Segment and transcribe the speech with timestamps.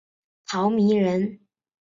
[0.47, 1.37] 陶弼人。